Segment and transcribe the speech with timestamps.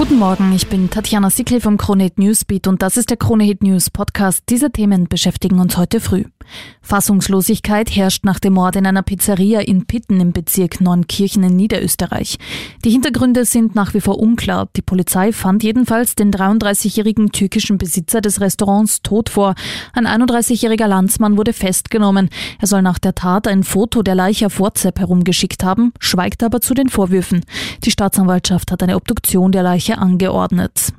[0.00, 3.90] Guten Morgen, ich bin Tatjana Sickel vom Kronehit Newsbeat und das ist der Kronehit News
[3.90, 4.44] Podcast.
[4.48, 6.24] Diese Themen beschäftigen uns heute früh.
[6.80, 12.38] Fassungslosigkeit herrscht nach dem Mord in einer Pizzeria in Pitten im Bezirk Neunkirchen in Niederösterreich.
[12.82, 14.68] Die Hintergründe sind nach wie vor unklar.
[14.74, 19.54] Die Polizei fand jedenfalls den 33-jährigen türkischen Besitzer des Restaurants tot vor.
[19.92, 22.30] Ein 31-jähriger Landsmann wurde festgenommen.
[22.58, 26.62] Er soll nach der Tat ein Foto der Leiche auf WhatsApp herumgeschickt haben, schweigt aber
[26.62, 27.44] zu den Vorwürfen.
[27.84, 30.92] Die Staatsanwaltschaft hat eine Obduktion der Leiche angeordnet.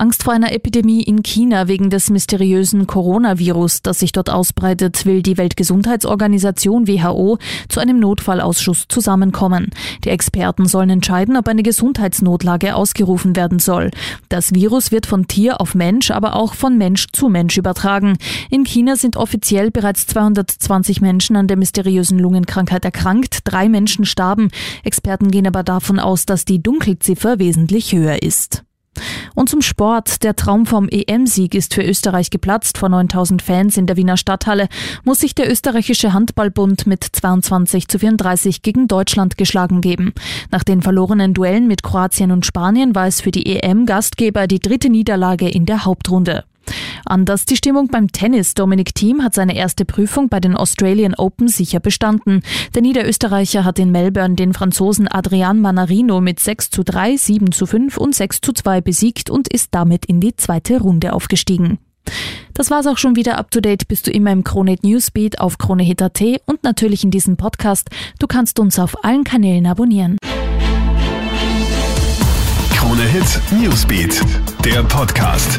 [0.00, 5.22] Angst vor einer Epidemie in China wegen des mysteriösen Coronavirus, das sich dort ausbreitet, will
[5.22, 7.36] die Weltgesundheitsorganisation WHO
[7.68, 9.68] zu einem Notfallausschuss zusammenkommen.
[10.04, 13.90] Die Experten sollen entscheiden, ob eine Gesundheitsnotlage ausgerufen werden soll.
[14.30, 18.16] Das Virus wird von Tier auf Mensch, aber auch von Mensch zu Mensch übertragen.
[18.48, 23.40] In China sind offiziell bereits 220 Menschen an der mysteriösen Lungenkrankheit erkrankt.
[23.44, 24.48] Drei Menschen starben.
[24.82, 28.64] Experten gehen aber davon aus, dass die Dunkelziffer wesentlich höher ist.
[29.34, 30.22] Und zum Sport.
[30.22, 32.78] Der Traum vom EM-Sieg ist für Österreich geplatzt.
[32.78, 34.68] Vor 9000 Fans in der Wiener Stadthalle
[35.04, 40.12] muss sich der österreichische Handballbund mit 22 zu 34 gegen Deutschland geschlagen geben.
[40.50, 44.90] Nach den verlorenen Duellen mit Kroatien und Spanien war es für die EM-Gastgeber die dritte
[44.90, 46.44] Niederlage in der Hauptrunde.
[47.04, 48.54] Anders die Stimmung beim Tennis.
[48.54, 52.42] Dominik Thiem hat seine erste Prüfung bei den Australian Open sicher bestanden.
[52.74, 57.66] Der Niederösterreicher hat in Melbourne den Franzosen Adrian Manarino mit 6 zu 3, 7 zu
[57.66, 61.78] 5 und 6 zu 2 besiegt und ist damit in die zweite Runde aufgestiegen.
[62.54, 63.88] Das war's auch schon wieder up to date.
[63.88, 67.88] Bist du immer im Kronehit Newsbeat auf kronehit.at und natürlich in diesem Podcast.
[68.18, 70.18] Du kannst uns auf allen Kanälen abonnieren.
[72.74, 74.20] Kronehit Newsbeat,
[74.64, 75.58] der Podcast.